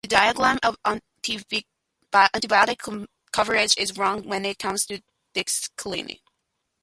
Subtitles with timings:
[0.03, 1.67] The diagram of antibiotic
[3.31, 4.99] coverage is wrong when it comes to
[5.35, 6.19] doxycycline.